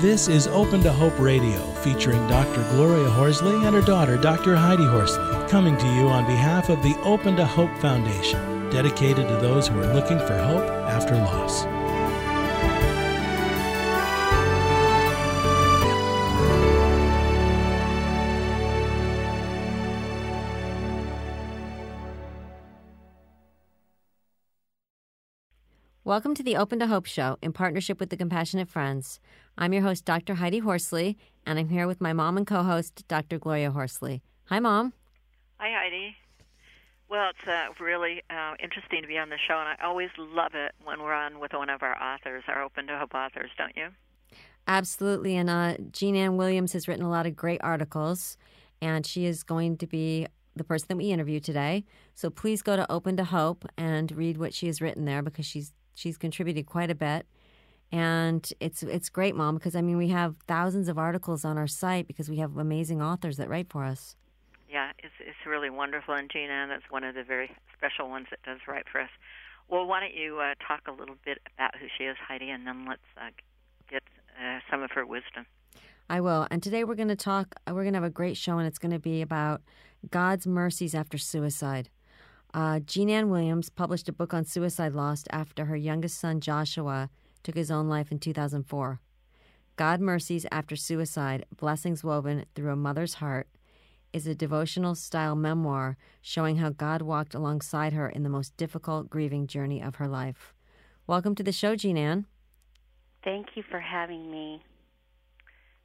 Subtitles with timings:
[0.00, 2.62] This is Open to Hope Radio, featuring Dr.
[2.70, 4.56] Gloria Horsley and her daughter, Dr.
[4.56, 9.36] Heidi Horsley, coming to you on behalf of the Open to Hope Foundation, dedicated to
[9.36, 11.66] those who are looking for hope after loss.
[26.10, 29.20] Welcome to the Open to Hope Show in partnership with the Compassionate Friends.
[29.56, 30.34] I'm your host, Dr.
[30.34, 33.38] Heidi Horsley, and I'm here with my mom and co host, Dr.
[33.38, 34.20] Gloria Horsley.
[34.46, 34.92] Hi, Mom.
[35.58, 36.16] Hi, Heidi.
[37.08, 40.50] Well, it's uh, really uh, interesting to be on the show, and I always love
[40.54, 43.76] it when we're on with one of our authors, our Open to Hope authors, don't
[43.76, 43.90] you?
[44.66, 45.36] Absolutely.
[45.36, 48.36] And uh, Jean Ann Williams has written a lot of great articles,
[48.82, 51.84] and she is going to be the person that we interview today.
[52.16, 55.46] So please go to Open to Hope and read what she has written there because
[55.46, 57.26] she's she's contributed quite a bit.
[57.92, 61.66] And it's it's great, Mom, because I mean we have thousands of articles on our
[61.66, 64.16] site because we have amazing authors that write for us.
[64.70, 68.40] Yeah, it's it's really wonderful, and Ann is one of the very special ones that
[68.44, 69.10] does write for us.
[69.68, 72.66] Well, why don't you uh, talk a little bit about who she is, Heidi, and
[72.66, 73.30] then let's uh,
[73.90, 74.02] get
[74.40, 75.46] uh, some of her wisdom.
[76.08, 76.46] I will.
[76.50, 77.54] And today we're going to talk.
[77.66, 79.62] We're going to have a great show, and it's going to be about
[80.10, 81.88] God's mercies after suicide.
[82.52, 87.10] Uh, Jean Ann Williams published a book on suicide loss after her youngest son, Joshua,
[87.42, 89.00] took his own life in 2004.
[89.76, 93.48] God Mercies After Suicide Blessings Woven Through a Mother's Heart
[94.12, 99.08] is a devotional style memoir showing how God walked alongside her in the most difficult
[99.08, 100.52] grieving journey of her life.
[101.06, 102.26] Welcome to the show, Jean Ann.
[103.22, 104.62] Thank you for having me.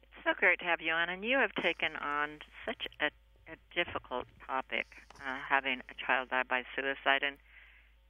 [0.02, 3.10] It's so great to have you on, and you have taken on such a,
[3.48, 4.86] a difficult topic,
[5.20, 7.36] uh, having a child die by suicide, and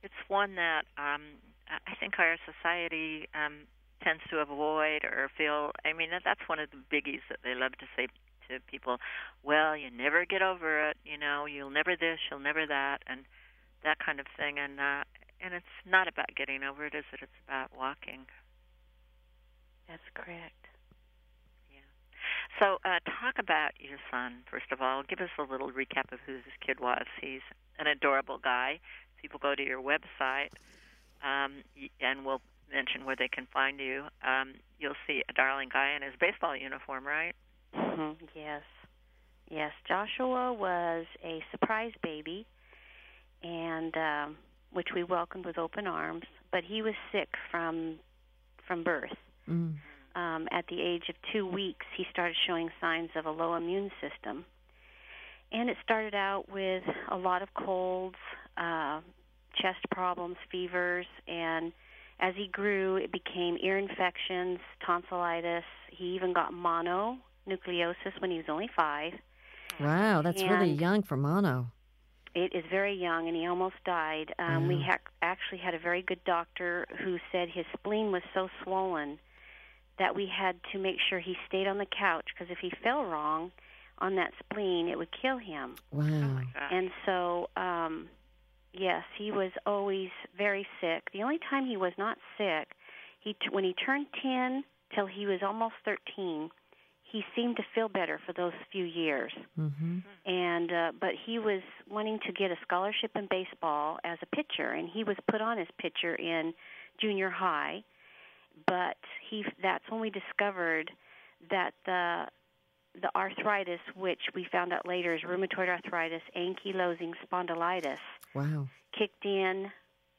[0.02, 3.66] it's one that um, I think our society um,
[4.02, 5.72] tends to avoid or feel.
[5.84, 8.08] I mean, that's one of the biggies that they love to say
[8.48, 8.98] to people.
[9.42, 10.96] Well, you never get over it.
[11.04, 13.24] You know, you'll never this, you'll never that, and
[13.82, 14.58] that kind of thing.
[14.58, 15.02] And uh,
[15.40, 17.20] and it's not about getting over it, is it?
[17.22, 18.26] It's about walking.
[19.88, 20.65] That's correct.
[22.58, 25.02] So, uh, talk about your son, first of all.
[25.02, 27.04] Give us a little recap of who this kid was.
[27.20, 27.42] He's
[27.78, 28.80] an adorable guy.
[29.20, 30.50] People go to your website,
[31.22, 31.62] um,
[32.00, 32.40] and we'll
[32.72, 34.04] mention where they can find you.
[34.26, 37.34] Um, you'll see a darling guy in his baseball uniform, right?
[37.74, 38.24] Mm-hmm.
[38.34, 38.62] Yes.
[39.50, 39.72] Yes.
[39.86, 42.46] Joshua was a surprise baby,
[43.42, 44.36] and um,
[44.72, 46.24] which we welcomed with open arms.
[46.50, 47.96] But he was sick from
[48.66, 49.16] from birth.
[49.48, 49.74] Mm.
[50.16, 53.90] Um, at the age of two weeks, he started showing signs of a low immune
[54.00, 54.46] system.
[55.52, 58.16] And it started out with a lot of colds,
[58.56, 59.00] uh,
[59.60, 61.70] chest problems, fevers, and
[62.18, 65.64] as he grew, it became ear infections, tonsillitis.
[65.90, 69.12] He even got mononucleosis when he was only five.
[69.78, 71.66] Wow, that's And- really young for mono.
[72.34, 74.34] It is very young, and he almost died.
[74.38, 78.48] Um, We ha- actually had a very good doctor who said his spleen was so
[78.62, 79.18] swollen
[79.98, 83.04] that we had to make sure he stayed on the couch because if he fell
[83.04, 83.50] wrong
[83.98, 85.76] on that spleen, it would kill him.
[85.92, 86.04] Oh Wow.
[86.28, 86.70] my gosh.
[86.70, 88.08] And so, um,
[88.72, 91.10] yes, he was always very sick.
[91.12, 92.68] The only time he was not sick,
[93.20, 94.64] he t- when he turned ten
[94.94, 96.50] till he was almost thirteen,
[97.02, 101.62] he seemed to feel better for those few years hmm and uh, but he was
[101.88, 105.58] wanting to get a scholarship in baseball as a pitcher and he was put on
[105.58, 106.52] as pitcher in
[107.00, 107.82] junior high
[108.66, 108.96] but
[109.30, 110.90] he that's when we discovered
[111.50, 112.24] that the
[113.00, 117.98] the arthritis which we found out later is rheumatoid arthritis ankylosing spondylitis
[118.34, 118.68] Wow.
[118.98, 119.70] kicked in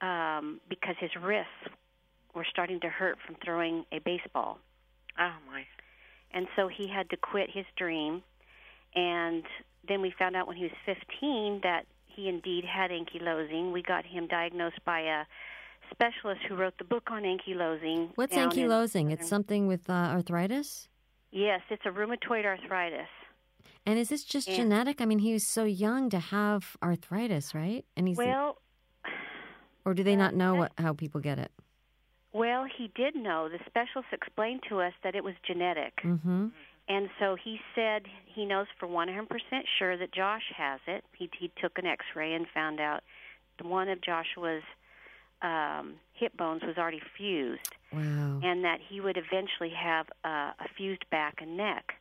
[0.01, 1.51] um, because his wrists
[2.35, 4.59] were starting to hurt from throwing a baseball
[5.17, 5.65] Oh my.
[6.31, 8.21] and so he had to quit his dream.
[8.95, 9.43] And
[9.87, 13.71] then we found out when he was 15 that he indeed had ankylosing.
[13.71, 15.25] We got him diagnosed by a
[15.91, 18.09] specialist who wrote the book on ankylosing.
[18.15, 19.11] What's ankylosing?
[19.11, 20.87] It's something with uh, arthritis?
[21.31, 23.07] Yes, it's a rheumatoid arthritis.
[23.85, 24.57] And is this just Yeah.
[24.57, 25.01] genetic?
[25.01, 27.85] I mean, he was so young to have arthritis, right?
[27.95, 28.57] And he's Well,
[29.85, 31.51] or do they uh, not know what how people get it?
[32.33, 33.49] well, he did know.
[33.49, 35.95] The specialist explained to us that it was genetic.
[36.03, 36.47] Mm-hmm.
[36.89, 39.27] And so he said he knows for 100%
[39.79, 41.03] sure that Josh has it.
[41.17, 43.03] He, he took an x ray and found out
[43.61, 44.63] one of Joshua's
[45.41, 48.39] um, hip bones was already fused, Wow.
[48.43, 51.93] and that he would eventually have uh, a fused back and neck.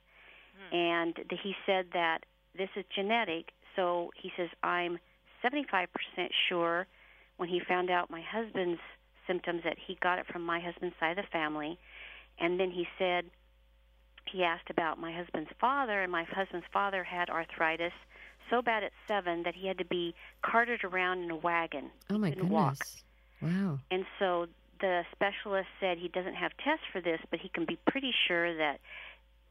[0.72, 2.24] And th- he said that
[2.56, 4.98] this is genetic, so he says, I'm
[5.44, 5.86] 75%
[6.48, 6.86] sure
[7.36, 8.80] when he found out my husband's
[9.26, 11.78] symptoms that he got it from my husband's side of the family.
[12.40, 13.26] And then he said,
[14.30, 17.92] he asked about my husband's father, and my husband's father had arthritis
[18.50, 21.90] so bad at seven that he had to be carted around in a wagon.
[22.10, 22.50] Oh my he goodness!
[22.50, 22.76] walk.
[23.42, 23.78] Wow.
[23.90, 24.46] And so
[24.80, 28.56] the specialist said he doesn't have tests for this, but he can be pretty sure
[28.56, 28.78] that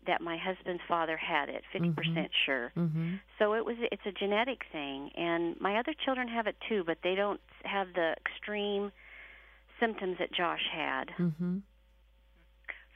[0.07, 2.71] that my husband's father had it, 50% sure.
[2.77, 3.15] Mm-hmm.
[3.39, 6.99] So it was it's a genetic thing and my other children have it too, but
[7.03, 8.91] they don't have the extreme
[9.79, 11.05] symptoms that Josh had.
[11.17, 11.57] Mm-hmm.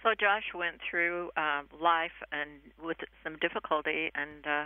[0.04, 2.50] So Josh went through uh, life and
[2.82, 4.66] with some difficulty, and uh,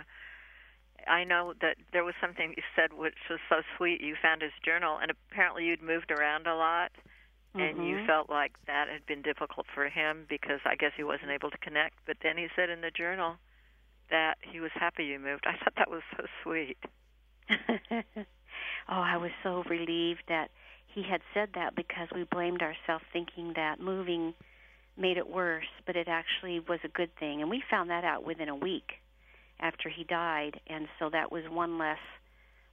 [1.06, 4.00] I know that there was something you said which was so sweet.
[4.00, 6.92] You found his journal, and apparently you'd moved around a lot,
[7.54, 8.06] and you Mhm.
[8.06, 11.58] felt like that had been difficult for him because I guess he wasn't able to
[11.58, 11.96] connect.
[12.06, 13.36] But then he said in the journal
[14.10, 15.46] that he was happy you moved.
[15.46, 16.78] I thought that was so sweet.
[17.50, 18.24] oh,
[18.88, 20.50] I was so relieved that
[20.86, 24.34] he had said that because we blamed ourselves thinking that moving
[24.96, 27.40] made it worse, but it actually was a good thing.
[27.40, 29.00] And we found that out within a week
[29.60, 31.98] after he died, and so that was one less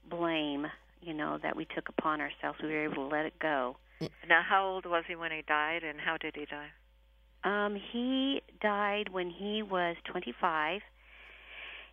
[0.09, 0.67] blame,
[1.01, 2.59] you know, that we took upon ourselves.
[2.61, 3.77] We were able to let it go.
[4.27, 6.69] Now, how old was he when he died, and how did he die?
[7.43, 10.81] Um, he died when he was 25,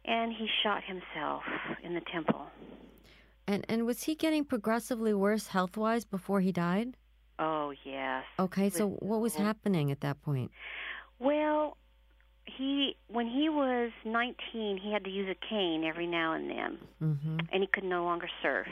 [0.05, 1.43] and he shot himself
[1.83, 2.47] in the temple.
[3.47, 6.97] And and was he getting progressively worse health wise before he died?
[7.39, 8.25] Oh, yes.
[8.39, 10.51] Okay, so what was happening at that point?
[11.19, 11.77] Well,
[12.57, 16.79] he when he was 19, he had to use a cane every now and then,
[17.03, 17.39] Mm-hmm.
[17.53, 18.67] and he could no longer surf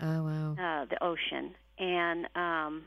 [0.00, 0.52] Oh wow.
[0.52, 1.54] uh, the ocean.
[1.78, 2.82] And um,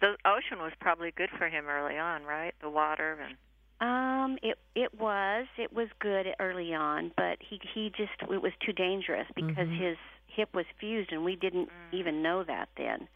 [0.00, 2.54] The ocean was probably good for him early on, right?
[2.60, 3.36] The water and
[3.80, 8.52] um, it it was it was good early on, but he he just it was
[8.64, 9.78] too dangerous because Mhm.
[9.78, 9.96] his
[10.26, 13.08] hip was fused, and we didn't even know that then.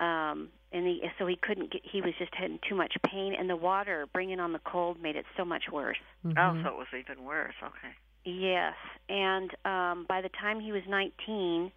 [0.00, 1.82] Um, and he, so he couldn't get.
[1.84, 5.14] He was just having too much pain, and the water bringing on the cold made
[5.16, 5.98] it so much worse.
[6.24, 6.62] oh, Mhm.
[6.62, 7.54] so it was even worse.
[7.62, 7.94] Okay.
[8.24, 8.74] Yes,
[9.08, 11.70] and um, by the time he was 19,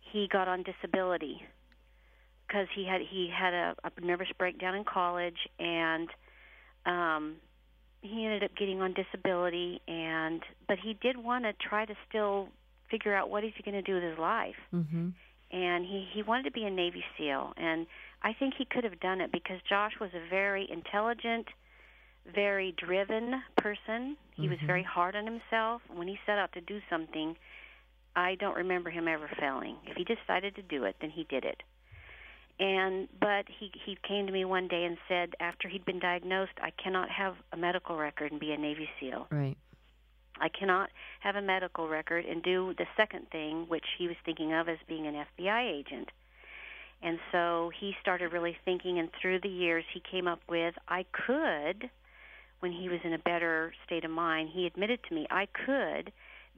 [0.00, 1.42] he got on disability
[2.46, 6.08] because he had he had a, a nervous breakdown in college, and
[6.86, 7.36] um,
[8.02, 9.80] he ended up getting on disability.
[9.88, 12.48] And but he did want to try to still
[12.90, 15.12] figure out what is he going to do with his life, Mhm.
[15.52, 17.86] And he he wanted to be a Navy SEAL, and
[18.22, 21.46] I think he could have done it because Josh was a very intelligent,
[22.26, 24.16] very driven person.
[24.34, 24.66] He was Mhm.
[24.66, 25.82] very hard on himself.
[25.88, 27.36] When he set out to do something,
[28.14, 29.76] I don't remember him ever failing.
[29.86, 31.62] If he decided to do it, then he did it.
[32.60, 36.52] And but he he came to me one day and said after he'd been diagnosed,
[36.60, 39.26] I cannot have a medical record and be a Navy SEAL.
[39.30, 39.56] Right.
[40.40, 40.90] I cannot
[41.20, 44.78] have a medical record and do the second thing, which he was thinking of as
[44.88, 46.08] being an FBI agent.
[47.02, 51.04] And so he started really thinking, and through the years, he came up with I
[51.12, 51.90] could,
[52.60, 56.12] when he was in a better state of mind, he admitted to me, I could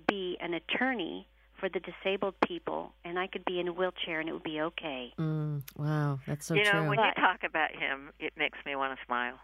[0.06, 1.27] be an attorney
[1.59, 4.61] for the disabled people, and I could be in a wheelchair and it would be
[4.61, 5.15] okay.
[5.19, 6.88] Mm, wow, that's so you know, true.
[6.91, 9.38] when you talk about him, it makes me want to smile.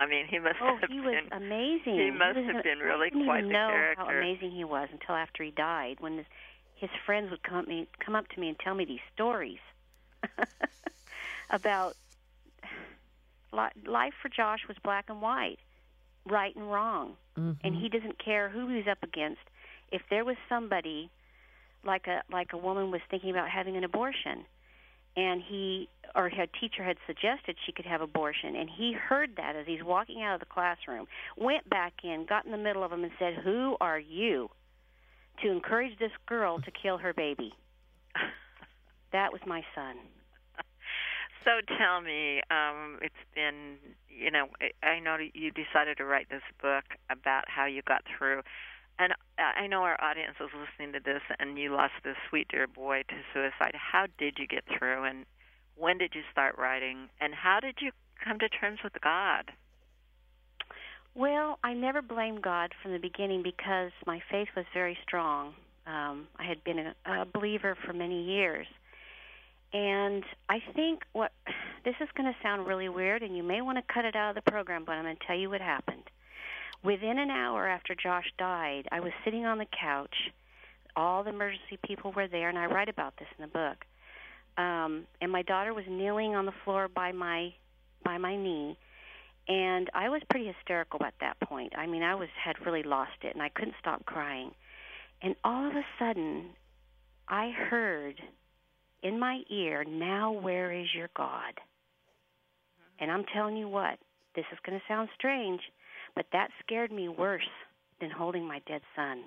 [0.00, 1.32] I mean, he must Oh, have he was been.
[1.32, 1.98] amazing.
[1.98, 4.20] he must was have been really I didn't quite even the know how character.
[4.20, 5.96] amazing he was until after he died.
[6.00, 6.26] When his,
[6.76, 9.58] his friends would come up, me, come up to me and tell me these stories
[11.50, 11.96] about
[13.52, 15.58] li- life for Josh was black and white,
[16.26, 17.56] right and wrong, Mhm.
[17.64, 19.40] and he doesn't care who he's up against.
[19.90, 21.10] If there was somebody
[21.84, 24.44] like a like a woman was thinking about having an abortion,
[25.18, 29.56] and he or her teacher had suggested she could have abortion, and he heard that
[29.56, 31.06] as he's walking out of the classroom,
[31.36, 34.48] went back in, got in the middle of them, and said, "Who are you
[35.42, 37.52] to encourage this girl to kill her baby?"
[39.10, 39.96] That was my son.
[41.44, 43.78] So tell me, um, it's been,
[44.10, 48.04] you know, I- I know you decided to write this book about how you got
[48.04, 48.42] through.
[48.98, 52.66] And I know our audience is listening to this, and you lost this sweet dear
[52.66, 53.74] boy to suicide.
[53.74, 55.24] How did you get through, and
[55.76, 57.92] when did you start writing, and how did you
[58.24, 59.52] come to terms with God?
[61.14, 65.54] Well, I never blamed God from the beginning because my faith was very strong.
[65.86, 68.66] Um, I had been a, a believer for many years.
[69.72, 71.32] And I think what
[71.84, 74.36] this is going to sound really weird, and you may want to cut it out
[74.36, 76.04] of the program, but I'm going to tell you what happened.
[76.84, 80.14] Within an hour after Josh died, I was sitting on the couch.
[80.96, 83.84] All the emergency people were there, and I write about this in the book.
[84.56, 87.52] Um, and my daughter was kneeling on the floor by my
[88.04, 88.76] by my knee,
[89.48, 91.72] and I was pretty hysterical at that point.
[91.76, 94.52] I mean, I was had really lost it, and I couldn't stop crying.
[95.20, 96.50] And all of a sudden,
[97.28, 98.20] I heard
[99.02, 101.60] in my ear, "Now where is your God?"
[103.00, 103.98] And I'm telling you what,
[104.34, 105.60] this is going to sound strange,
[106.18, 107.48] but that scared me worse
[108.00, 109.22] than holding my dead son.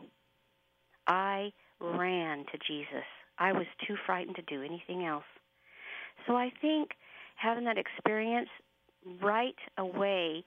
[1.08, 3.06] I ran to Jesus.
[3.40, 5.24] I was too frightened to do anything else.
[6.28, 6.90] So I think
[7.38, 8.50] having that experience
[9.24, 10.44] right away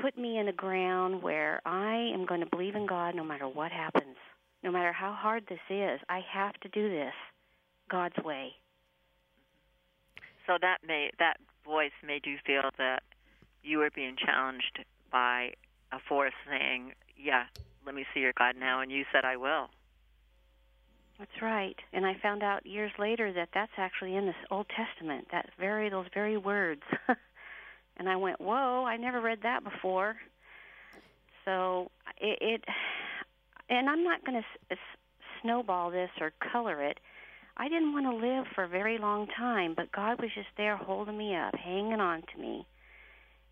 [0.00, 3.48] put me in a ground where I am going to believe in God no matter
[3.48, 4.16] what happens.
[4.62, 7.12] No matter how hard this is, I have to do this
[7.90, 8.52] God's way.
[10.46, 13.02] So that may that voice made you feel that
[13.64, 15.54] you were being challenged by
[15.92, 17.46] a force saying, "Yeah,
[17.86, 19.70] let me see your God now," and you said, "I will."
[21.20, 21.78] That's right.
[21.92, 25.28] And I found out years later that that's actually in the Old Testament.
[25.30, 26.82] That very those very words.
[27.96, 28.84] and I went, "Whoa!
[28.84, 30.16] I never read that before."
[31.44, 32.64] So it, it
[33.68, 34.78] and I'm not going to s-
[35.40, 36.98] snowball this or color it.
[37.56, 40.76] I didn't want to live for a very long time, but God was just there
[40.76, 42.66] holding me up, hanging on to me.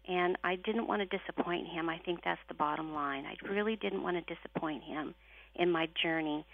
[0.09, 1.89] And I didn't want to disappoint him.
[1.89, 3.25] I think that's the bottom line.
[3.25, 5.15] I really didn't want to disappoint him
[5.55, 6.45] in my journey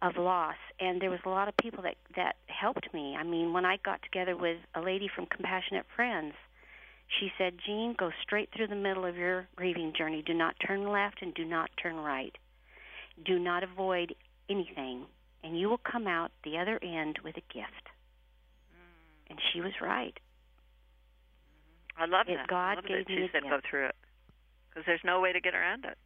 [0.00, 0.56] of loss.
[0.80, 3.16] And there was a lot of people that that helped me.
[3.16, 6.34] I mean, when I got together with a lady from Compassionate Friends,
[7.18, 10.22] she said, "Jean, go straight through the middle of your grieving journey.
[10.22, 12.36] Do not turn left and do not turn right.
[13.24, 14.14] Do not avoid
[14.48, 15.06] anything,
[15.42, 17.88] and you will come out the other end with a gift."
[19.28, 20.18] And she was right.
[21.98, 22.48] I love If that.
[22.48, 23.50] God I love gave that me she said gift.
[23.50, 23.96] go through it
[24.70, 25.96] because there's no way to get around it.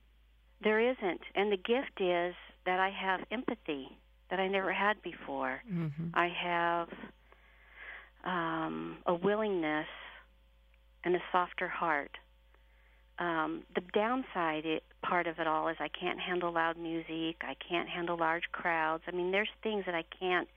[0.63, 1.21] There isn't.
[1.35, 2.35] And the gift is
[2.67, 3.89] that I have empathy
[4.31, 5.61] that I never had before.
[5.71, 6.09] Mm-hmm.
[6.15, 6.89] I have
[8.25, 9.87] um, a willingness
[11.05, 12.13] and a softer heart.
[13.19, 17.37] Um, the downside it, part of it all is I can't handle loud music.
[17.43, 19.03] I can't handle large crowds.
[19.07, 20.49] I mean, there's things that I can't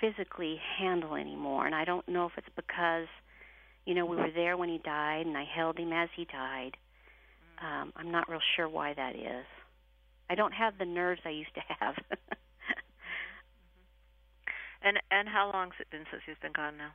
[0.00, 3.08] physically handle anymore, and I don't know if it's because,
[3.86, 6.76] you know, we were there when he died, and I held him as he died.
[7.62, 9.46] Um, I'm not real sure why that is.
[10.28, 11.94] I don't have the nerves I used to have.
[14.86, 16.92] And and how long's it been since he's been gone now?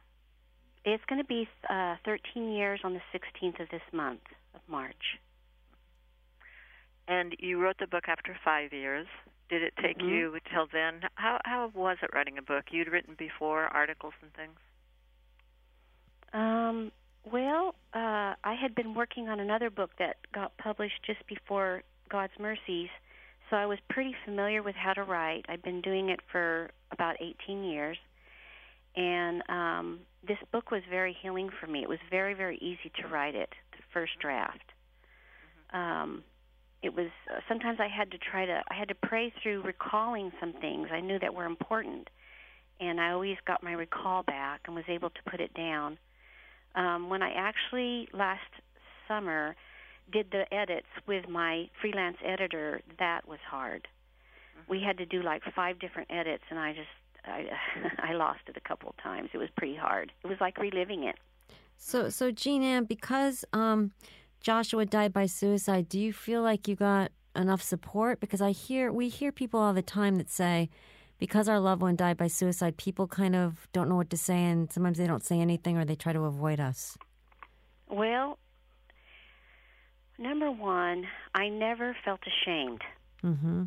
[0.86, 4.21] It's going to be uh, 13 years on the 16th of this month
[4.55, 5.19] of March.
[7.07, 9.07] And you wrote the book after five years.
[9.50, 10.10] Did it take Mhm.
[10.10, 11.01] you till then?
[11.15, 12.71] How how was it writing a book?
[12.71, 14.57] You'd written before articles and things.
[16.34, 16.92] Um,
[17.30, 22.34] well, uh, I had been working on another book that got published just before God's
[22.40, 22.90] Mercies,
[23.50, 25.46] so I was pretty familiar with how to write.
[25.50, 27.98] I've been doing it for about 18 years,
[28.96, 31.84] and um, this book was very healing for me.
[31.84, 34.72] It was very, very easy to write it, the first draft.
[35.74, 36.24] Um,
[36.82, 40.32] it was uh, sometimes I had to try to I had to pray through recalling
[40.40, 42.10] some things I knew that were important,
[42.80, 45.98] and I always got my recall back and was able to put it down.
[46.75, 48.40] Um, when I actually last
[49.08, 49.56] summer
[50.12, 53.88] did the edits with my freelance editor, that was hard.
[54.68, 56.88] We had to do like five different edits, and I just
[57.25, 57.46] I
[58.12, 59.30] I lost it a couple of times.
[59.34, 60.12] It was pretty hard.
[60.24, 61.16] It was like reliving it.
[61.78, 63.92] So, so Jean Ann, because um,
[64.40, 68.20] Joshua died by suicide, do you feel like you got enough support?
[68.20, 70.70] Because I hear we hear people all the time that say,
[71.22, 74.44] because our loved one died by suicide, people kind of don't know what to say,
[74.44, 76.98] and sometimes they don't say anything or they try to avoid us.
[77.88, 78.40] Well,
[80.18, 82.82] number one, I never felt ashamed.
[83.24, 83.66] Mm-hmm.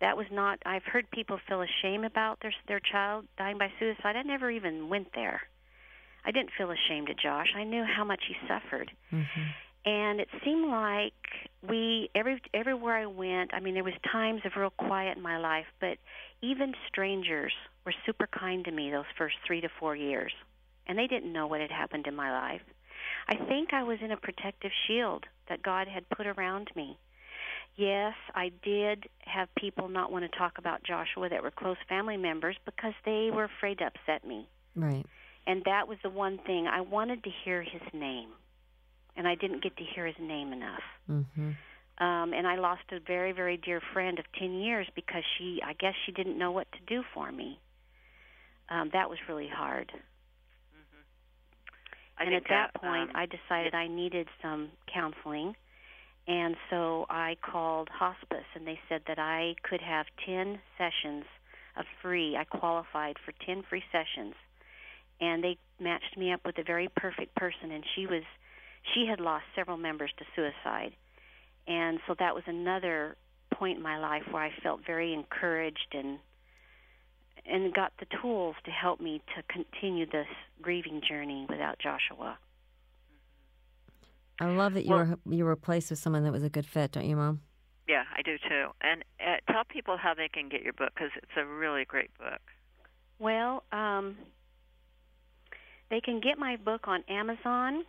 [0.00, 0.58] That was not.
[0.64, 4.16] I've heard people feel ashamed about their their child dying by suicide.
[4.16, 5.42] I never even went there.
[6.24, 7.48] I didn't feel ashamed of Josh.
[7.54, 9.42] I knew how much he suffered, Mm-hmm.
[9.86, 11.14] And it seemed like
[11.66, 13.54] we every everywhere I went.
[13.54, 15.98] I mean, there was times of real quiet in my life, but
[16.42, 17.52] even strangers
[17.86, 20.32] were super kind to me those first three to four years,
[20.86, 22.62] and they didn't know what had happened in my life.
[23.28, 26.98] I think I was in a protective shield that God had put around me.
[27.76, 32.16] Yes, I did have people not want to talk about Joshua that were close family
[32.16, 34.48] members because they were afraid to upset me.
[34.74, 35.04] Right.
[35.46, 38.30] And that was the one thing I wanted to hear his name.
[39.16, 40.82] And I didn't get to hear his name enough.
[41.10, 41.50] Mm-hmm.
[42.04, 45.72] Um, and I lost a very, very dear friend of 10 years because she, I
[45.72, 47.58] guess she didn't know what to do for me.
[48.68, 49.90] Um, that was really hard.
[52.18, 55.54] I and at that that, point, um, I decided I needed some counseling.
[56.28, 61.24] And so I called hospice, and they said that I could have 10 sessions
[61.76, 62.36] of free.
[62.36, 64.34] I qualified for 10 free sessions.
[65.20, 68.22] And they matched me up with a very perfect person, and she was,
[68.94, 70.92] she had lost several members to suicide.
[71.66, 73.16] And so that was another
[73.52, 76.18] point in my life where I felt very encouraged and
[77.48, 80.26] and got the tools to help me to continue this
[80.60, 82.38] grieving journey without Joshua.
[84.40, 86.66] I love that you Well- were you were replaced with someone that was a good
[86.66, 87.40] fit, don't you, Mom?
[87.88, 88.70] Yeah, I do too.
[88.80, 92.10] And uh, tell people how they can get your book because it's a really great
[92.18, 92.40] book.
[93.20, 94.16] Well, um,
[95.88, 97.84] they can get my book on Amazon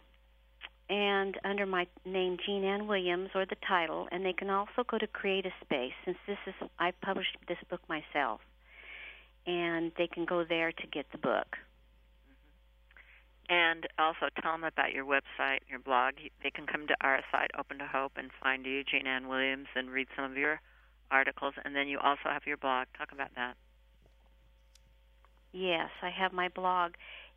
[0.89, 4.97] and under my name Jean Ann Williams or the title, and they can also go
[4.97, 8.39] to Create a Space since this is I published this book myself,
[9.45, 11.57] and they can go there to get the book.
[12.23, 13.53] Mm-hmm.
[13.53, 16.15] And also tell them about your website, your blog.
[16.41, 19.67] They can come to our site, Open to Hope, and find you, Jean Ann Williams,
[19.75, 20.61] and read some of your
[21.11, 21.55] articles.
[21.65, 22.87] And then you also have your blog.
[22.97, 23.55] Talk about that.
[25.53, 26.93] Yes, I have my blog.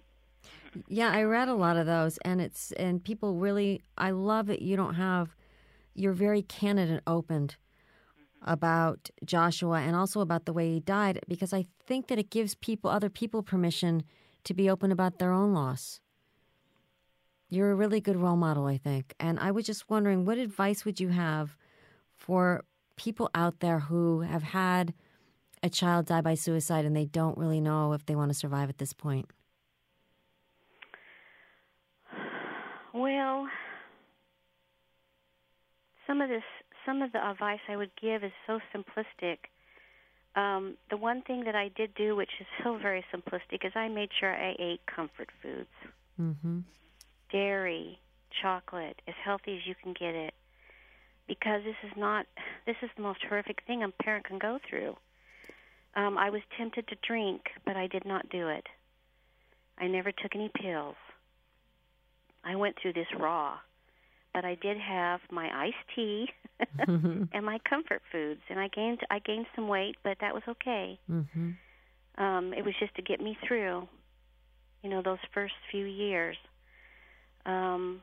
[0.89, 3.83] Yeah, I read a lot of those, and it's and people really.
[3.97, 5.35] I love that you don't have.
[5.95, 7.51] You're very candid and open
[8.43, 12.55] about Joshua, and also about the way he died, because I think that it gives
[12.55, 14.03] people, other people, permission
[14.45, 16.01] to be open about their own loss.
[17.49, 20.85] You're a really good role model, I think, and I was just wondering, what advice
[20.85, 21.57] would you have
[22.15, 22.65] for
[22.99, 24.93] people out there who have had
[25.63, 28.69] a child die by suicide and they don't really know if they want to survive
[28.69, 29.27] at this point?
[32.93, 33.47] Well,
[36.07, 36.43] some of this,
[36.85, 39.39] some of the advice I would give is so simplistic.
[40.37, 43.89] Um, the one thing that I did do, which is so very simplistic, is I
[43.89, 45.69] made sure I ate comfort foods,
[46.21, 46.61] Mm-hmm.
[47.31, 47.99] dairy,
[48.43, 50.35] chocolate, as healthy as you can get it,
[51.29, 52.27] because this is not,
[52.67, 54.97] this is the most horrific thing a parent can go through.
[55.95, 58.67] Um, I was tempted to drink, but I did not do it.
[59.79, 60.97] I never took any pills.
[62.45, 63.57] I went through this raw,
[64.33, 66.27] but I did have my iced tea
[66.89, 70.99] and my comfort foods, and I gained I gained some weight, but that was okay.
[71.11, 71.51] Mm-hmm.
[72.23, 73.89] Um, it was just to get me through,
[74.83, 76.37] you know, those first few years.
[77.47, 78.03] Um,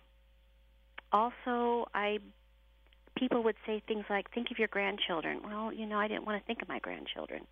[1.12, 2.20] also, I
[3.16, 6.42] people would say things like, "Think of your grandchildren." Well, you know, I didn't want
[6.42, 7.48] to think of my grandchildren.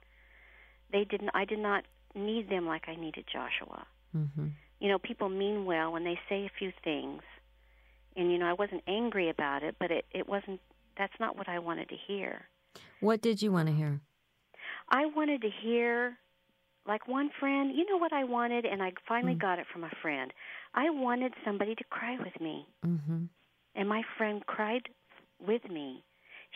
[0.91, 1.32] They didn't.
[1.34, 4.49] I did not need them like I needed Joshua Mm-hmm.
[4.80, 7.23] you know, people mean well when they say a few things.
[8.15, 10.60] And you know, I wasn't angry about it, but it it wasn't
[10.97, 12.43] that's not what I wanted to hear.
[12.99, 14.02] What did you want to hear?
[14.89, 16.17] I wanted to hear
[16.86, 19.39] like one friend, you know what I wanted and I finally Mm.
[19.39, 20.32] got it from a friend.
[20.76, 22.67] I wanted somebody to cry with me.
[22.86, 23.23] Mm-hmm.
[23.76, 24.89] And my friend cried
[25.45, 26.03] with me.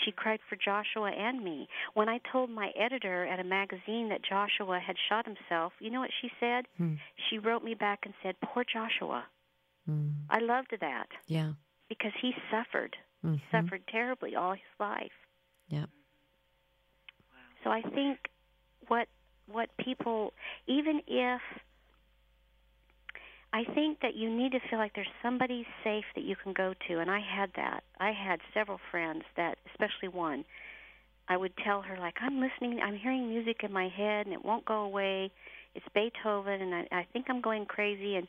[0.06, 1.68] She cried for Joshua and me.
[1.96, 6.02] When I told my editor at a magazine that Joshua had shot himself, you know
[6.02, 6.66] what she said?
[6.78, 6.96] Hmm.
[7.30, 9.26] She wrote me back and said, "Poor Joshua."
[9.90, 10.14] Mm.
[10.30, 11.54] I loved that Yeah.
[11.90, 12.96] because he suffered.
[13.24, 13.42] Mhm.
[13.50, 15.14] Suffered terribly all his life.
[15.70, 15.86] Yeah.
[17.64, 18.30] So I think
[18.88, 19.08] what
[19.48, 20.34] what people
[20.68, 21.42] even if
[23.54, 26.74] I think that you need to feel like there's somebody safe that you can go
[26.88, 27.84] to and I had that.
[28.00, 30.46] I had several friends that especially one
[31.30, 34.44] I would tell her like I'm listening I'm hearing music in my head and it
[34.44, 35.32] won't go away.
[35.76, 38.28] It's Beethoven and I, I think I'm going crazy and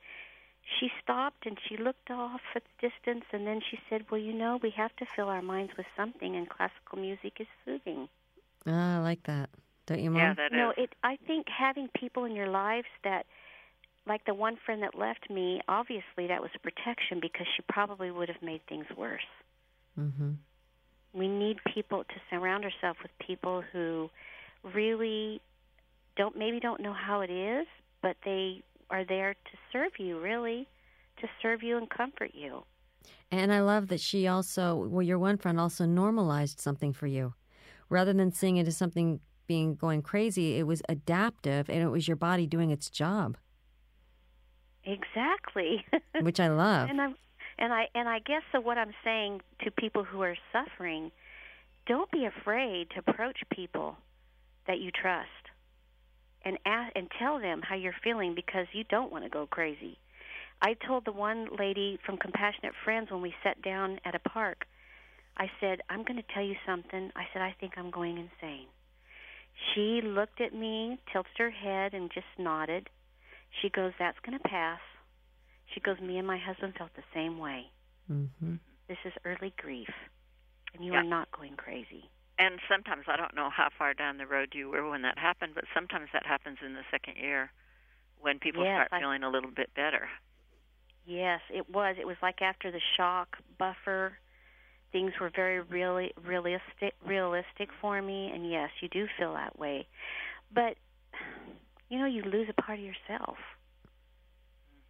[0.78, 4.33] she stopped and she looked off at the distance and then she said, Well, you
[4.33, 8.09] know, we have to fill our minds with something and classical music is soothing.
[8.66, 9.50] Ah, I like that.
[9.87, 10.20] Don't you, Mom?
[10.20, 10.52] Yeah, that is.
[10.52, 10.94] No, it.
[11.02, 13.24] I think having people in your lives that,
[14.09, 18.29] like the one friend that left me, obviously that was protection because she probably would
[18.29, 19.21] have made things worse.
[19.99, 20.31] mm-hmm.
[21.12, 24.11] We need people to surround ourselves with people who
[24.75, 25.40] really
[26.16, 27.66] don't maybe don't know how it is,
[28.03, 30.66] but they are there to serve you, really,
[31.21, 32.64] to serve you and comfort you.
[33.31, 37.35] And I love that she also, well, your one friend also normalized something for you.
[37.88, 42.07] Rather than seeing it as something being going crazy, it was adaptive and it was
[42.07, 43.37] your body doing its job,
[44.88, 45.85] Exactly.
[46.22, 46.88] which I love.
[46.88, 47.09] And I
[47.59, 51.11] and I and I guess so what I'm saying to people who are suffering,
[51.87, 53.96] don't be afraid to approach people
[54.66, 55.29] that you trust
[56.44, 59.98] and ask, and tell them how you're feeling because you don't want to go crazy.
[60.62, 64.64] I told the one lady from Compassionate Friends when we sat down at a park,
[65.37, 68.68] I said, "I'm going to tell you something." I said, "I think I'm going insane."
[69.74, 72.88] She looked at me, tilted her head and just nodded.
[73.62, 74.80] She goes, That's going to pass.
[75.74, 77.64] She goes, Me and my husband felt the same way.
[78.11, 78.54] Mm-hmm.
[78.88, 79.88] This is early grief,
[80.74, 81.00] and you Yeah.
[81.00, 82.11] are not going crazy.
[82.38, 85.52] And sometimes I don't know how far down the road you were when that happened,
[85.54, 87.50] but sometimes that happens in the second year
[88.20, 90.08] when people Yes, start I- feeling a little bit better.
[91.04, 91.96] Yes, it was.
[91.98, 94.18] It was like after the shock buffer,
[94.92, 99.87] things were very really realistic realistic for me and yes, you do feel that way.
[100.52, 100.76] But
[101.88, 103.37] you know, you lose a part of yourself.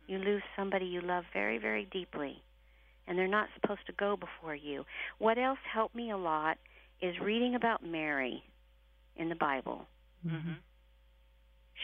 [0.07, 2.43] You lose somebody you love very very deeply
[3.09, 4.85] and they're not supposed to go before you.
[5.19, 6.59] What else helped me a lot
[7.01, 8.43] is reading about Mary
[9.17, 9.87] in the Bible.
[10.27, 10.53] Mm-hmm.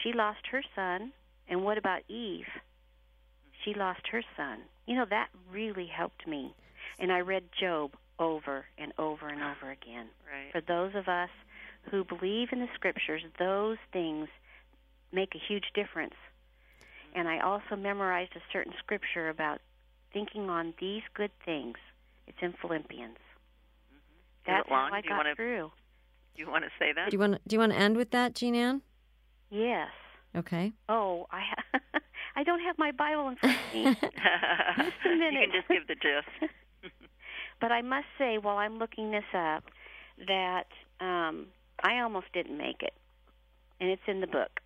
[0.03, 1.11] She lost her son,
[1.49, 2.45] and what about Eve?
[3.63, 4.59] She lost her son.
[4.85, 6.53] You know, that really helped me.
[6.99, 10.07] And I read Job over and over and over again.
[10.31, 10.51] Right.
[10.51, 11.29] For those of us
[11.89, 14.27] who believe in the scriptures, those things
[15.11, 16.15] make a huge difference.
[17.15, 19.59] And I also memorized a certain scripture about
[20.11, 21.75] thinking on these good things.
[22.27, 23.15] It's in Philippians.
[23.15, 23.21] Is
[24.47, 25.71] That's how I Do you got wanna- through.
[26.35, 27.09] Do you want to say that?
[27.11, 28.81] Do you want do you want to end with that, Jean Ann?
[29.49, 29.87] Yes.
[30.35, 30.73] Okay.
[30.89, 31.41] Oh, I
[31.71, 31.79] ha-
[32.35, 33.81] I don't have my Bible in front of me.
[35.05, 35.33] you a minute.
[35.33, 36.51] You can just give the gist.
[37.61, 39.63] But I must say, while I'm looking this up,
[40.27, 40.65] that
[40.99, 41.45] um,
[41.81, 42.93] I almost didn't make it,
[43.79, 44.59] and it's in the book.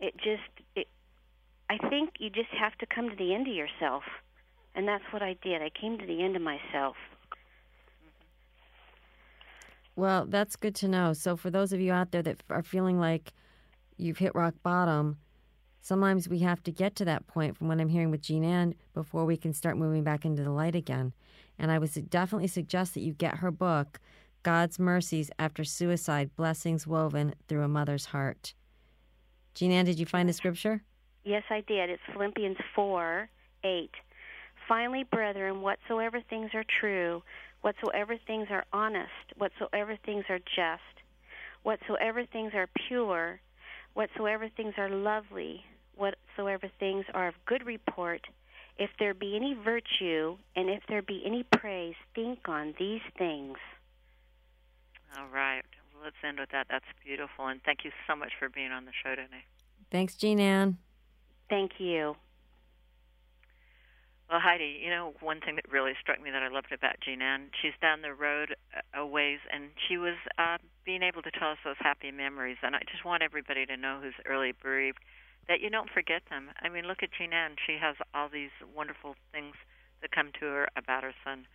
[0.00, 0.42] It just,
[0.74, 0.88] it,
[1.70, 4.02] I think you just have to come to the end of yourself,
[4.74, 5.62] and that's what I did.
[5.62, 6.96] I came to the end of myself.
[9.96, 11.14] Well, that's good to know.
[11.14, 13.32] So, for those of you out there that are feeling like
[13.96, 15.16] you've hit rock bottom,
[15.80, 18.74] sometimes we have to get to that point from what I'm hearing with Jean Ann
[18.92, 21.14] before we can start moving back into the light again.
[21.58, 23.98] And I would definitely suggest that you get her book,
[24.42, 28.52] God's Mercies After Suicide Blessings Woven Through a Mother's Heart.
[29.56, 30.82] Jean Ann, did you find the scripture?
[31.24, 31.88] Yes, I did.
[31.88, 33.28] It's Philippians 4
[33.64, 33.90] 8.
[34.68, 37.22] Finally, brethren, whatsoever things are true,
[37.62, 40.82] whatsoever things are honest, whatsoever things are just,
[41.62, 43.40] whatsoever things are pure,
[43.94, 45.64] whatsoever things are lovely,
[45.94, 48.20] whatsoever things are of good report,
[48.76, 53.56] if there be any virtue, and if there be any praise, think on these things.
[55.18, 55.64] All right.
[56.06, 56.68] Well, let's end with that.
[56.70, 57.48] That's beautiful.
[57.48, 59.42] And thank you so much for being on the show today.
[59.90, 60.78] Thanks, Jean Ann.
[61.50, 62.14] Thank you.
[64.30, 67.22] Well, Heidi, you know, one thing that really struck me that I loved about Jean
[67.22, 68.54] Ann, she's down the road
[68.94, 72.58] a- a ways, and she was uh, being able to tell us those happy memories.
[72.62, 74.98] And I just want everybody to know who's early bereaved
[75.48, 76.50] that you don't forget them.
[76.60, 77.56] I mean, look at Jean Ann.
[77.66, 79.54] She has all these wonderful things
[80.02, 81.46] that come to her about her son,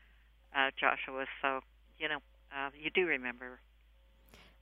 [0.54, 1.26] uh, Joshua.
[1.42, 1.62] So,
[1.98, 2.20] you know,
[2.54, 3.60] uh, you do remember her.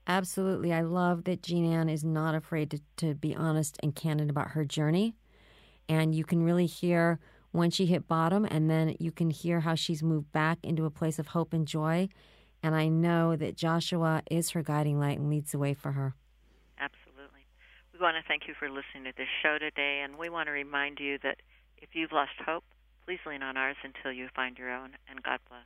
[0.09, 0.73] Absolutely.
[0.73, 4.49] I love that Jean Ann is not afraid to, to be honest and candid about
[4.49, 5.15] her journey.
[5.87, 7.19] And you can really hear
[7.51, 10.89] when she hit bottom, and then you can hear how she's moved back into a
[10.89, 12.09] place of hope and joy.
[12.63, 16.15] And I know that Joshua is her guiding light and leads the way for her.
[16.79, 17.45] Absolutely.
[17.93, 20.51] We want to thank you for listening to this show today, and we want to
[20.51, 21.37] remind you that
[21.77, 22.63] if you've lost hope,
[23.05, 25.65] please lean on ours until you find your own, and God bless.